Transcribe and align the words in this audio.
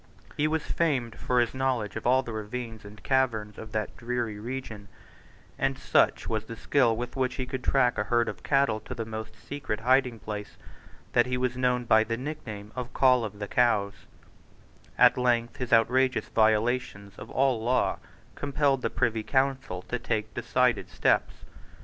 He 0.35 0.47
was 0.47 0.63
famed 0.63 1.15
for 1.15 1.39
his 1.39 1.53
knowledge 1.53 1.95
of 1.95 2.07
all 2.07 2.23
the 2.23 2.33
ravines 2.33 2.83
and 2.85 3.03
caverns 3.03 3.59
of 3.59 3.71
that 3.73 3.95
dreary 3.95 4.39
region; 4.39 4.87
and 5.59 5.77
such 5.77 6.27
was 6.27 6.45
the 6.45 6.55
skill 6.55 6.97
with 6.97 7.15
which 7.15 7.35
he 7.35 7.45
could 7.45 7.63
track 7.63 7.99
a 7.99 8.05
herd 8.05 8.27
of 8.27 8.41
cattle 8.41 8.79
to 8.79 8.95
the 8.95 9.05
most 9.05 9.35
secret 9.35 9.81
hidingplace 9.81 10.57
that 11.13 11.27
he 11.27 11.37
was 11.37 11.55
known 11.55 11.85
by 11.85 12.03
the 12.03 12.17
nickname 12.17 12.71
of 12.75 12.93
Coll 12.95 13.23
of 13.23 13.37
the 13.37 13.47
Cows, 13.47 13.93
At 14.97 15.19
length 15.19 15.57
his 15.57 15.71
outrageous 15.71 16.29
violations 16.29 17.13
of 17.19 17.29
all 17.29 17.61
law 17.63 17.99
compelled 18.33 18.81
the 18.81 18.89
Privy 18.89 19.21
Council 19.21 19.83
to 19.83 19.99
take 19.99 20.33
decided 20.33 20.89
steps. 20.89 21.43